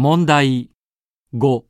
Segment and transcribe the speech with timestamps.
[0.00, 0.70] 問題
[1.34, 1.62] 5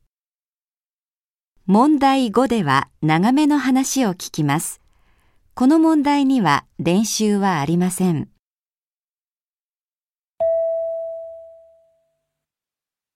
[1.65, 4.81] 問題5では長めの話を聞きます。
[5.55, 8.29] この問題には練習はありません。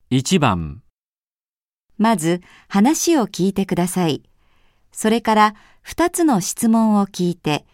[0.10, 0.82] 1番
[2.00, 4.24] まず話を聞いてください。
[4.92, 5.56] それから
[5.86, 7.68] 2つの質問を聞いて、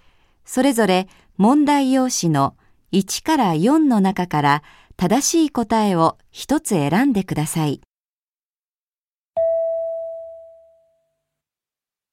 [0.44, 2.58] それぞれ問題用紙の
[2.92, 4.64] 1から4の中から
[5.02, 7.80] 正しい答えを1つ選んでください。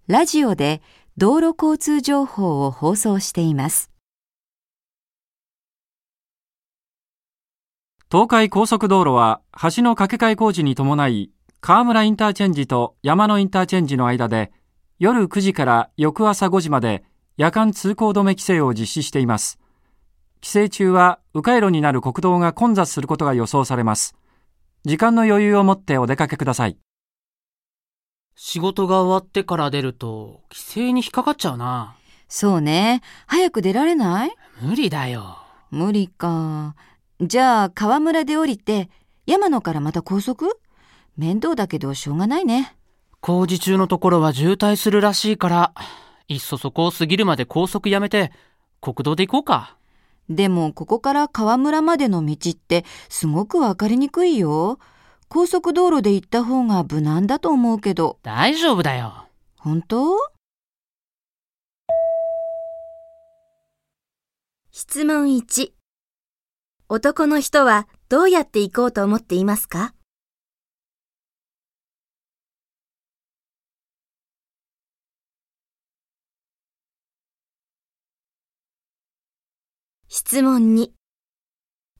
[0.06, 0.80] ラジオで
[1.16, 3.90] 道路交通情報を放送しています。
[8.08, 9.40] 東海高速道路は
[9.74, 14.52] 橋の架け替え工事に伴い川村インターチェンジと山野インターチェンジの間で
[15.00, 17.02] 夜9時から翌朝5時まで
[17.36, 19.58] 夜間通行止め規制を実施しています
[20.42, 24.16] 規制中は迂回路になる国道が混雑することが予想されます
[24.84, 26.78] 時間の余裕を持ってお出かけください
[28.38, 31.96] 仕事が終わってから出ると、規制に引っかかっちゃうな。
[32.28, 33.00] そうね。
[33.26, 34.30] 早く出られない？
[34.60, 35.38] 無理だよ。
[35.70, 36.76] 無理か。
[37.18, 38.90] じゃあ川村で降りて
[39.24, 40.60] 山野からまた高速？
[41.16, 42.76] 面倒だけどしょうがないね。
[43.20, 45.72] 工事中のところは渋滞するらしいから、
[46.28, 48.32] いっそそこを過ぎるまで高速やめて、
[48.82, 49.78] 国道で行こうか。
[50.28, 54.78] でもここから川村までの道ってすごくわかりにくいよ。
[55.28, 59.26] 高速道路で行った方が無難だと思うけど、大丈夫だよ。
[59.56, 60.16] 本当？
[64.70, 65.72] 質問1。
[66.88, 69.95] 男の人はどうやって行こうと思っていますか？
[80.18, 80.92] 質問2。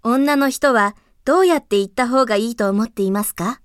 [0.02, 3.60] 女の人はどうやって行った方がいいと思っていますか？